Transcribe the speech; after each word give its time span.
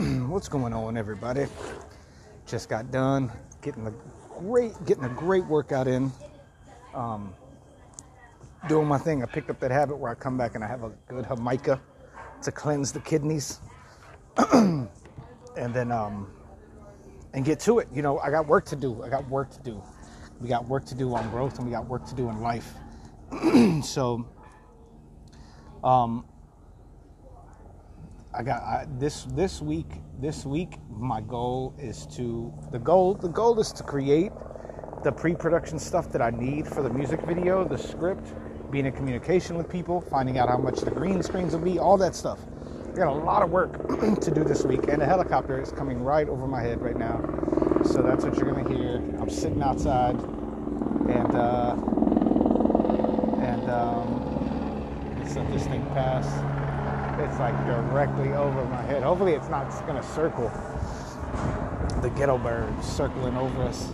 What's 0.28 0.48
going 0.48 0.72
on, 0.72 0.96
everybody? 0.96 1.46
Just 2.46 2.70
got 2.70 2.90
done 2.90 3.30
getting 3.60 3.86
a 3.86 3.92
great 4.38 4.72
getting 4.86 5.04
a 5.04 5.10
great 5.10 5.44
workout 5.44 5.86
in. 5.86 6.10
Um, 6.94 7.34
doing 8.66 8.88
my 8.88 8.96
thing. 8.96 9.22
I 9.22 9.26
picked 9.26 9.50
up 9.50 9.60
that 9.60 9.70
habit 9.70 9.98
where 9.98 10.10
I 10.10 10.14
come 10.14 10.38
back 10.38 10.54
and 10.54 10.64
I 10.64 10.68
have 10.68 10.84
a 10.84 10.92
good 11.06 11.26
Jamaica 11.26 11.78
to 12.42 12.50
cleanse 12.52 12.92
the 12.92 13.00
kidneys, 13.00 13.60
and 14.54 14.88
then 15.54 15.92
um, 15.92 16.32
and 17.34 17.44
get 17.44 17.60
to 17.60 17.80
it. 17.80 17.88
You 17.92 18.00
know, 18.00 18.20
I 18.20 18.30
got 18.30 18.46
work 18.46 18.64
to 18.66 18.76
do. 18.76 19.02
I 19.02 19.10
got 19.10 19.28
work 19.28 19.50
to 19.50 19.60
do. 19.60 19.82
We 20.40 20.48
got 20.48 20.66
work 20.66 20.86
to 20.86 20.94
do 20.94 21.14
on 21.14 21.28
growth, 21.28 21.58
and 21.58 21.66
we 21.66 21.72
got 21.72 21.86
work 21.86 22.06
to 22.06 22.14
do 22.14 22.30
in 22.30 22.40
life. 22.40 22.72
so, 23.84 24.26
um, 25.84 26.24
I 28.32 28.42
got 28.44 28.62
I, 28.62 28.86
this 28.98 29.24
this 29.24 29.60
week. 29.60 29.88
This 30.20 30.44
week, 30.44 30.76
my 30.88 31.20
goal 31.20 31.74
is 31.78 32.06
to 32.16 32.52
the 32.70 32.78
goal. 32.78 33.14
The 33.14 33.28
goal 33.28 33.58
is 33.58 33.72
to 33.72 33.82
create 33.82 34.32
the 35.02 35.10
pre-production 35.10 35.78
stuff 35.78 36.12
that 36.12 36.22
I 36.22 36.30
need 36.30 36.68
for 36.68 36.82
the 36.82 36.90
music 36.90 37.22
video, 37.22 37.64
the 37.64 37.78
script, 37.78 38.34
being 38.70 38.86
in 38.86 38.92
communication 38.92 39.56
with 39.56 39.68
people, 39.68 40.00
finding 40.00 40.38
out 40.38 40.48
how 40.48 40.58
much 40.58 40.80
the 40.80 40.90
green 40.90 41.22
screens 41.22 41.54
will 41.54 41.62
be, 41.62 41.78
all 41.78 41.96
that 41.96 42.14
stuff. 42.14 42.38
I 42.92 42.96
got 42.96 43.08
a 43.08 43.12
lot 43.12 43.42
of 43.42 43.50
work 43.50 43.72
to 44.20 44.30
do 44.30 44.44
this 44.44 44.64
week, 44.64 44.88
and 44.88 45.02
a 45.02 45.06
helicopter 45.06 45.60
is 45.60 45.72
coming 45.72 46.02
right 46.04 46.28
over 46.28 46.46
my 46.46 46.60
head 46.60 46.82
right 46.82 46.98
now. 46.98 47.18
So 47.84 48.02
that's 48.02 48.24
what 48.24 48.36
you're 48.36 48.52
gonna 48.52 48.68
hear. 48.68 48.96
I'm 49.20 49.30
sitting 49.30 49.62
outside, 49.62 50.16
and 50.16 51.34
uh, 51.34 51.74
and 53.40 53.70
um, 53.70 55.18
let's 55.18 55.34
let 55.34 55.50
this 55.50 55.66
thing 55.66 55.84
pass. 55.94 56.26
It's 57.24 57.38
like 57.38 57.54
directly 57.66 58.32
over 58.32 58.64
my 58.66 58.82
head. 58.82 59.02
Hopefully, 59.02 59.34
it's 59.34 59.48
not 59.48 59.68
gonna 59.86 60.02
circle. 60.02 60.50
The 62.02 62.10
ghetto 62.10 62.38
bird 62.38 62.82
circling 62.82 63.36
over 63.36 63.62
us. 63.62 63.92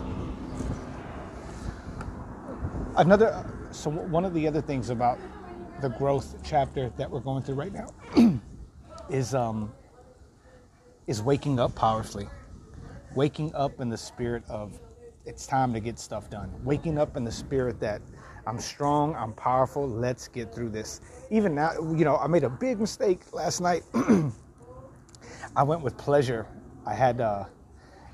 Another. 2.97 3.45
So 3.73 3.91
one 3.91 4.25
of 4.25 4.33
the 4.33 4.47
other 4.47 4.63
things 4.63 4.91
about 4.91 5.19
the 5.81 5.89
growth 5.91 6.37
chapter 6.45 6.91
that 6.97 7.11
we're 7.11 7.21
going 7.21 7.43
through 7.43 7.57
right 7.57 7.73
now 7.73 7.89
is 9.11 9.35
um, 9.35 9.73
is 11.07 11.23
waking 11.23 11.59
up 11.59 11.75
powerfully, 11.75 12.29
waking 13.15 13.55
up 13.55 13.81
in 13.81 13.89
the 13.89 13.99
spirit 13.99 14.45
of 14.49 14.81
it's 15.27 15.47
time 15.47 15.73
to 15.75 15.81
get 15.81 15.99
stuff 15.99 16.31
done, 16.31 16.53
waking 16.65 16.99
up 16.99 17.17
in 17.17 17.25
the 17.25 17.33
spirit 17.33 17.81
that 17.81 18.01
I'm 18.47 18.59
strong, 18.61 19.17
I'm 19.17 19.33
powerful, 19.33 19.89
let's 19.89 20.29
get 20.29 20.55
through 20.55 20.71
this. 20.71 21.01
Even 21.31 21.55
now, 21.55 21.73
you 21.97 22.05
know, 22.05 22.17
I 22.17 22.29
made 22.29 22.45
a 22.45 22.51
big 22.51 22.81
mistake 22.81 23.21
last 23.33 23.61
night. 23.61 23.83
I 25.57 25.63
went 25.65 25.83
with 25.83 25.97
pleasure. 25.97 26.47
I 26.87 26.95
had 26.95 27.21
uh, 27.21 27.45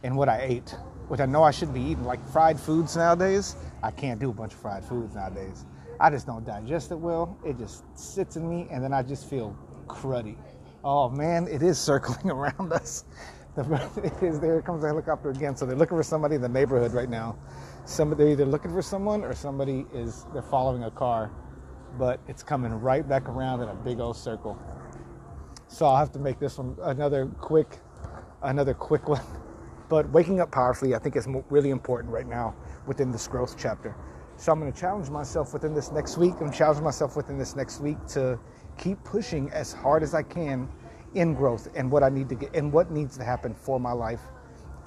in 0.03 0.17
what 0.17 0.31
I 0.31 0.41
ate, 0.41 0.71
which 1.09 1.21
I 1.21 1.27
know 1.27 1.43
I 1.43 1.51
shouldn't 1.51 1.75
be 1.75 1.83
eating, 1.83 2.05
like 2.05 2.27
fried 2.31 2.59
foods 2.59 2.97
nowadays. 2.97 3.57
I 3.83 3.91
can't 3.91 4.19
do 4.19 4.31
a 4.31 4.33
bunch 4.33 4.55
of 4.55 4.61
fried 4.61 4.85
foods 4.85 5.15
nowadays. 5.15 5.67
I 6.01 6.09
just 6.09 6.27
don't 6.27 6.45
digest 6.45 6.91
it 6.93 6.99
well. 6.99 7.37
It 7.45 7.59
just 7.59 7.85
sits 7.99 8.37
in 8.37 8.49
me, 8.49 8.69
and 8.71 8.83
then 8.83 8.95
I 8.95 9.03
just 9.03 9.29
feel 9.29 9.57
cruddy. 9.87 10.37
Oh 10.83 11.11
man, 11.11 11.47
it 11.47 11.63
is 11.63 11.79
circling 11.91 12.31
around 12.31 12.73
us. 12.73 13.05
It 13.57 14.23
is 14.23 14.41
there 14.41 14.63
comes 14.63 14.83
a 14.85 14.87
helicopter 14.87 15.31
again. 15.31 15.57
So 15.57 15.67
they're 15.67 15.77
looking 15.77 15.97
for 15.97 16.03
somebody 16.03 16.37
in 16.37 16.41
the 16.41 16.49
neighborhood 16.49 16.93
right 16.93 17.09
now. 17.09 17.37
Somebody 17.85 18.25
they're 18.25 18.33
either 18.33 18.47
looking 18.47 18.73
for 18.73 18.83
someone 18.83 19.25
or 19.25 19.35
somebody 19.35 19.87
is 19.93 20.25
they're 20.33 20.43
following 20.43 20.85
a 20.85 20.91
car, 20.91 21.31
but 21.99 22.21
it's 22.29 22.43
coming 22.43 22.73
right 22.73 23.07
back 23.07 23.29
around 23.29 23.61
in 23.61 23.69
a 23.69 23.75
big 23.75 24.01
old 24.01 24.17
circle. 24.17 24.59
So 25.69 25.87
I'll 25.87 25.97
have 25.97 26.13
to 26.13 26.19
make 26.19 26.39
this 26.39 26.59
one 26.59 26.77
another 26.83 27.27
quick, 27.27 27.79
another 28.43 28.75
quick 28.75 29.09
one. 29.09 29.23
But 29.89 30.09
waking 30.09 30.41
up 30.41 30.51
powerfully, 30.51 30.95
I 30.95 30.99
think, 30.99 31.17
is 31.17 31.29
really 31.51 31.69
important 31.69 32.11
right 32.15 32.27
now 32.27 32.55
within 32.87 33.13
this 33.13 33.29
growth 33.29 33.57
chapter. 33.59 33.95
So 34.37 34.51
I'm 34.51 34.59
going 34.59 34.73
to 34.73 34.81
challenge 34.81 35.11
myself 35.11 35.53
within 35.53 35.75
this 35.75 35.93
next 35.93 36.17
week. 36.17 36.33
I'm 36.41 36.51
challenging 36.51 36.83
myself 36.83 37.15
within 37.15 37.37
this 37.37 37.55
next 37.55 37.79
week 37.81 37.99
to 38.09 38.41
keep 38.79 39.05
pushing 39.05 39.51
as 39.51 39.75
hard 39.75 40.03
as 40.03 40.15
I 40.15 40.23
can 40.23 40.67
in 41.15 41.35
growth 41.35 41.69
and 41.75 41.91
what 41.91 42.03
I 42.03 42.09
need 42.09 42.29
to 42.29 42.35
get 42.35 42.55
and 42.55 42.73
what 42.73 42.91
needs 42.91 43.17
to 43.19 43.25
happen 43.25 43.55
for 43.55 43.79
my 43.79 43.93
life 43.93 44.21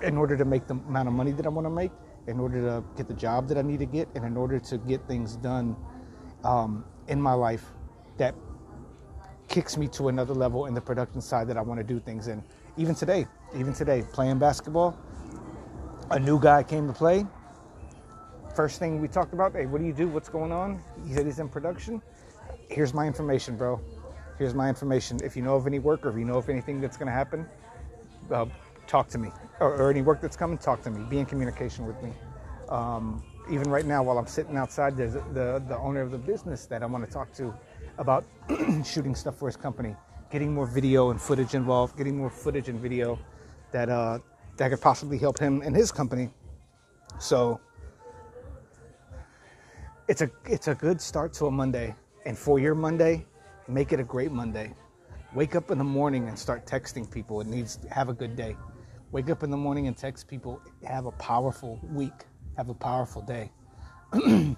in 0.02 0.18
order 0.18 0.36
to 0.38 0.46
make 0.46 0.68
the 0.68 0.74
amount 0.74 1.08
of 1.08 1.14
money 1.14 1.32
that 1.32 1.46
I 1.46 1.50
want 1.50 1.66
to 1.66 1.72
make, 1.72 1.92
in 2.28 2.40
order 2.40 2.62
to 2.62 2.84
get 2.98 3.08
the 3.08 3.14
job 3.14 3.48
that 3.48 3.58
I 3.58 3.62
need 3.62 3.80
to 3.80 3.86
get, 3.86 4.10
and 4.16 4.26
in 4.26 4.36
order 4.36 4.60
to 4.60 4.78
get 4.80 5.08
things 5.08 5.38
done 5.38 5.76
um, 6.44 6.84
in 7.08 7.22
my 7.22 7.34
life 7.34 7.64
that 8.18 8.36
kicks 9.48 9.78
me 9.78 9.88
to 9.88 10.10
another 10.10 10.34
level 10.34 10.66
in 10.66 10.74
the 10.74 10.82
production 10.82 11.22
side 11.22 11.48
that 11.48 11.58
I 11.58 11.62
want 11.62 11.80
to 11.80 11.84
do 11.84 12.00
things 12.00 12.28
in. 12.28 12.44
Even 12.78 12.94
today, 12.94 13.26
even 13.56 13.74
today, 13.74 14.04
playing 14.12 14.38
basketball, 14.38 14.98
a 16.12 16.20
new 16.20 16.40
guy 16.40 16.62
came 16.62 16.88
to 16.88 16.94
play. 16.94 17.26
First 18.54 18.80
thing 18.80 19.02
we 19.02 19.08
talked 19.08 19.34
about, 19.34 19.54
hey, 19.54 19.66
what 19.66 19.80
do 19.80 19.88
you 19.88 19.94
do? 19.94 20.08
What's 20.08 20.30
going 20.30 20.52
on? 20.52 20.82
He 21.08 21.14
said 21.14 21.26
he's 21.26 21.40
in 21.40 21.48
production 21.48 22.02
here's 22.70 22.94
my 22.94 23.08
information, 23.08 23.56
bro. 23.56 23.80
Here's 24.38 24.54
my 24.54 24.68
information. 24.68 25.20
If 25.24 25.36
you 25.36 25.42
know 25.42 25.56
of 25.56 25.66
any 25.66 25.80
work 25.80 26.06
or 26.06 26.10
if 26.10 26.18
you 26.18 26.26
know 26.26 26.38
of 26.38 26.50
anything 26.50 26.82
that's 26.82 26.98
going 26.98 27.08
to 27.08 27.14
happen, 27.14 27.48
uh, 28.32 28.46
talk 28.88 29.08
to 29.10 29.18
me. 29.18 29.30
Or, 29.60 29.74
or, 29.76 29.90
any 29.90 30.02
work 30.02 30.20
that's 30.20 30.36
coming, 30.36 30.58
talk 30.58 30.82
to 30.84 30.92
me. 30.92 31.06
Be 31.10 31.20
in 31.20 31.26
communication 31.26 31.86
with 31.86 32.02
me. 32.04 32.12
Um, 32.70 33.24
even 33.50 33.70
right 33.70 33.86
now, 33.86 34.04
while 34.04 34.18
I'm 34.18 34.28
sitting 34.28 34.58
outside, 34.58 34.98
there's 34.98 35.14
the, 35.14 35.64
the 35.68 35.78
owner 35.78 36.02
of 36.02 36.12
the 36.12 36.18
business 36.18 36.66
that 36.66 36.84
I 36.84 36.86
want 36.86 37.06
to 37.06 37.12
talk 37.12 37.32
to 37.34 37.54
about 37.98 38.26
shooting 38.84 39.16
stuff 39.16 39.38
for 39.38 39.48
his 39.48 39.56
company, 39.56 39.96
getting 40.32 40.54
more 40.54 40.66
video 40.66 41.12
and 41.12 41.22
footage 41.22 41.54
involved, 41.54 41.98
getting 41.98 42.18
more 42.18 42.30
footage 42.30 42.68
and 42.68 42.80
video 42.80 43.18
that 43.72 43.90
uh, 43.90 44.20
that 44.58 44.70
could 44.70 44.82
possibly 44.82 45.18
help 45.18 45.40
him 45.40 45.62
and 45.62 45.76
his 45.76 45.92
company. 45.92 46.30
So 47.20 47.60
it's 50.08 50.22
a 50.22 50.30
it's 50.46 50.68
a 50.68 50.76
good 50.76 51.00
start 51.00 51.34
to 51.34 51.46
a 51.46 51.52
Monday. 51.52 51.96
And 52.26 52.38
for 52.38 52.58
your 52.58 52.74
Monday, 52.74 53.26
make 53.68 53.92
it 53.92 54.00
a 54.00 54.04
great 54.04 54.32
Monday. 54.32 54.74
Wake 55.34 55.56
up 55.56 55.72
in 55.72 55.78
the 55.78 55.84
morning 55.84 56.28
and 56.28 56.38
start 56.38 56.66
texting 56.66 57.10
people. 57.10 57.42
It 57.42 57.48
needs 57.48 57.80
have 57.92 58.10
a 58.10 58.14
good 58.14 58.36
day. 58.36 58.56
Wake 59.12 59.30
up 59.30 59.44
in 59.44 59.50
the 59.50 59.58
morning 59.58 59.88
and 59.88 59.98
text 59.98 60.28
people. 60.28 60.62
Have 60.88 61.06
a 61.06 61.12
powerful 61.12 61.80
week. 61.84 62.26
Have 62.58 62.70
a 62.70 62.74
powerful 62.74 63.22
day. 63.22 63.52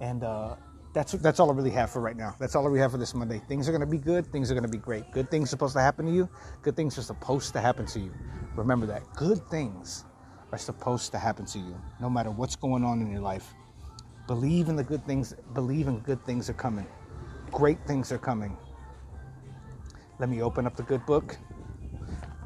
and 0.00 0.24
uh, 0.24 0.56
that's 0.94 1.12
that's 1.12 1.38
all 1.40 1.50
I 1.50 1.54
really 1.54 1.70
have 1.70 1.90
for 1.90 2.00
right 2.00 2.16
now. 2.16 2.34
That's 2.38 2.54
all 2.54 2.68
we 2.70 2.78
have 2.78 2.92
for 2.92 2.98
this 2.98 3.14
Monday. 3.14 3.42
Things 3.48 3.68
are 3.68 3.78
to 3.78 3.86
be 3.86 3.98
good. 3.98 4.26
Things 4.32 4.50
are 4.50 4.58
to 4.60 4.68
be 4.68 4.78
great. 4.78 5.10
Good 5.12 5.30
things 5.30 5.48
are 5.48 5.50
supposed 5.50 5.74
to 5.74 5.80
happen 5.82 6.06
to 6.06 6.12
you. 6.12 6.28
Good 6.62 6.76
things 6.76 6.96
are 6.98 7.02
supposed 7.02 7.52
to 7.52 7.60
happen 7.60 7.86
to 7.86 8.00
you. 8.00 8.12
Remember 8.54 8.86
that. 8.86 9.02
Good 9.14 9.46
things 9.50 10.06
are 10.52 10.58
supposed 10.58 11.12
to 11.12 11.18
happen 11.18 11.44
to 11.46 11.58
you, 11.58 11.78
no 12.00 12.08
matter 12.08 12.30
what's 12.30 12.56
going 12.56 12.84
on 12.84 13.02
in 13.02 13.10
your 13.10 13.20
life. 13.20 13.54
Believe 14.26 14.68
in 14.68 14.76
the 14.76 14.84
good 14.84 15.04
things. 15.06 15.34
Believe 15.52 15.88
in 15.88 15.98
good 16.00 16.24
things 16.24 16.48
are 16.48 16.54
coming. 16.54 16.86
Great 17.56 17.78
things 17.86 18.12
are 18.12 18.18
coming. 18.18 18.54
Let 20.18 20.28
me 20.28 20.42
open 20.42 20.66
up 20.66 20.76
the 20.76 20.82
good 20.82 21.06
book. 21.06 21.38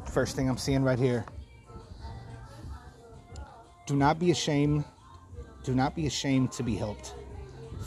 First 0.05 0.37
thing 0.37 0.49
I'm 0.49 0.57
seeing 0.57 0.85
right 0.85 1.01
here. 1.01 1.25
Do 3.89 3.97
not 3.97 4.21
be 4.21 4.31
ashamed. 4.31 4.85
Do 5.65 5.75
not 5.75 5.97
be 5.97 6.07
ashamed 6.07 6.53
to 6.53 6.63
be 6.63 6.77
helped, 6.77 7.17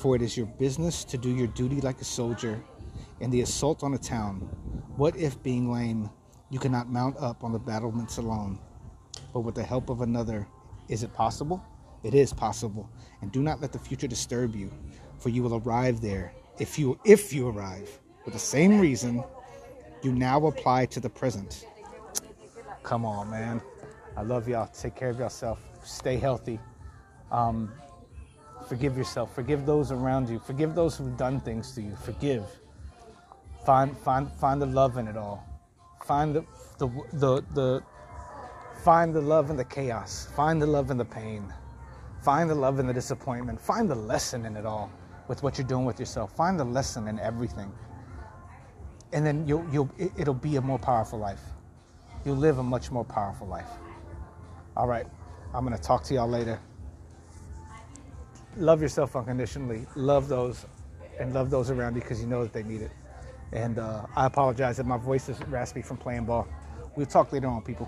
for 0.02 0.18
it 0.18 0.22
is 0.22 0.36
your 0.36 0.48
business 0.48 1.06
to 1.06 1.18
do 1.18 1.30
your 1.30 1.48
duty 1.48 1.80
like 1.80 2.02
a 2.02 2.04
soldier 2.04 2.62
in 3.22 3.30
the 3.30 3.40
assault 3.40 3.86
on 3.86 3.94
a 3.94 3.98
town. 3.98 4.40
What 4.98 5.16
if, 5.16 5.42
being 5.42 5.72
lame, 5.72 6.10
you 6.50 6.60
cannot 6.60 6.90
mount 6.90 7.16
up 7.20 7.46
on 7.46 7.54
the 7.54 7.58
battlements 7.58 8.18
alone, 8.18 8.60
but 9.32 9.46
with 9.46 9.56
the 9.56 9.64
help 9.64 9.90
of 9.90 10.02
another? 10.02 10.46
Is 10.90 11.04
it 11.04 11.14
possible? 11.14 11.64
It 12.04 12.16
is 12.16 12.34
possible, 12.34 12.90
and 13.22 13.32
do 13.32 13.42
not 13.42 13.62
let 13.62 13.72
the 13.72 13.80
future 13.80 14.08
disturb 14.08 14.58
you, 14.58 14.70
for 15.20 15.30
you 15.30 15.42
will 15.42 15.62
arrive 15.66 16.02
there 16.02 16.34
if 16.60 16.78
you 16.78 17.00
if 17.04 17.34
you 17.34 17.48
arrive 17.50 17.90
with 18.26 18.34
the 18.34 18.40
same 18.40 18.80
reason 18.80 19.24
you 20.04 20.12
now 20.12 20.46
apply 20.46 20.86
to 20.88 21.00
the 21.00 21.10
present. 21.10 21.66
Come 22.84 23.06
on, 23.06 23.30
man. 23.30 23.62
I 24.18 24.22
love 24.22 24.48
y'all. 24.48 24.68
Take 24.68 24.96
care 24.96 25.10
of 25.10 25.20
yourself. 25.20 25.60
Stay 25.84 26.18
healthy. 26.18 26.60
Um, 27.32 27.72
forgive 28.68 28.98
yourself. 28.98 29.34
Forgive 29.34 29.66
those 29.66 29.92
around 29.92 30.30
you. 30.30 30.40
Forgive 30.40 30.76
those 30.76 30.98
who've 30.98 31.18
done 31.18 31.40
things 31.40 31.74
to 31.76 31.82
you. 31.82 31.96
Forgive. 31.96 32.44
Find 33.66 33.98
find 33.98 34.32
find 34.34 34.62
the 34.62 34.66
love 34.66 34.98
in 34.98 35.08
it 35.08 35.18
all. 35.18 35.44
Find 36.06 36.36
the 36.36 36.46
the 36.78 36.88
the, 37.14 37.44
the 37.54 37.84
find 38.84 39.16
the 39.16 39.22
love 39.22 39.50
in 39.50 39.56
the 39.56 39.66
chaos. 39.66 40.28
Find 40.36 40.62
the 40.62 40.68
love 40.68 40.92
in 40.92 40.98
the 40.98 41.06
pain. 41.06 41.52
Find 42.22 42.50
the 42.50 42.56
love 42.56 42.80
in 42.80 42.88
the 42.88 42.94
disappointment. 42.94 43.60
Find 43.60 43.90
the 43.90 43.96
lesson 43.96 44.46
in 44.46 44.56
it 44.56 44.66
all 44.66 44.92
with 45.28 45.44
what 45.44 45.58
you're 45.58 45.68
doing 45.68 45.86
with 45.86 46.00
yourself. 46.00 46.36
Find 46.36 46.60
the 46.60 46.64
lesson 46.64 47.08
in 47.08 47.20
everything. 47.20 47.72
And 49.12 49.26
then 49.26 49.48
you'll, 49.48 49.66
you'll, 49.72 49.90
it'll 50.18 50.34
be 50.34 50.56
a 50.56 50.62
more 50.62 50.80
powerful 50.80 51.20
life. 51.20 51.42
You'll 52.26 52.38
live 52.38 52.58
a 52.58 52.64
much 52.64 52.92
more 52.92 53.06
powerful 53.06 53.48
life. 53.48 53.70
All 54.76 54.88
right. 54.88 55.06
I'm 55.54 55.66
going 55.66 55.78
to 55.78 55.82
talk 55.82 56.04
to 56.06 56.14
y'all 56.16 56.28
later. 56.28 56.60
Love 58.58 58.82
yourself 58.82 59.16
unconditionally. 59.16 59.86
Love 59.96 60.28
those 60.28 60.66
and 61.20 61.34
love 61.34 61.50
those 61.50 61.70
around 61.70 61.96
you 61.96 62.02
because 62.02 62.20
you 62.20 62.28
know 62.28 62.44
that 62.44 62.54
they 62.54 62.64
need 62.64 62.82
it. 62.82 62.92
And 63.52 63.78
uh, 63.78 64.08
I 64.16 64.26
apologize 64.26 64.78
that 64.78 64.86
my 64.86 64.98
voice 64.98 65.30
is 65.30 65.40
raspy 65.48 65.84
from 65.84 65.98
playing 65.98 66.26
ball. 66.26 66.48
We'll 66.96 67.06
talk 67.06 67.32
later 67.32 67.48
on, 67.48 67.62
people. 67.62 67.88